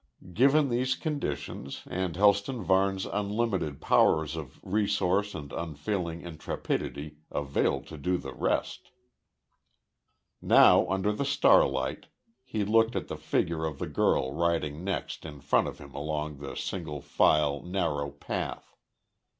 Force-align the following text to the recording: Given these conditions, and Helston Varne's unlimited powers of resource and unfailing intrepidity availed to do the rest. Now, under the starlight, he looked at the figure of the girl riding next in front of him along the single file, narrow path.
Given 0.33 0.69
these 0.69 0.95
conditions, 0.95 1.83
and 1.85 2.15
Helston 2.15 2.63
Varne's 2.63 3.05
unlimited 3.05 3.79
powers 3.79 4.35
of 4.35 4.59
resource 4.63 5.35
and 5.35 5.53
unfailing 5.53 6.23
intrepidity 6.23 7.17
availed 7.29 7.85
to 7.85 7.97
do 7.99 8.17
the 8.17 8.33
rest. 8.33 8.89
Now, 10.41 10.89
under 10.89 11.11
the 11.13 11.23
starlight, 11.23 12.07
he 12.43 12.65
looked 12.65 12.95
at 12.95 13.09
the 13.09 13.15
figure 13.15 13.63
of 13.63 13.77
the 13.77 13.85
girl 13.85 14.33
riding 14.33 14.83
next 14.83 15.23
in 15.23 15.39
front 15.39 15.67
of 15.67 15.77
him 15.77 15.93
along 15.93 16.37
the 16.39 16.55
single 16.55 17.01
file, 17.01 17.61
narrow 17.61 18.09
path. 18.09 18.73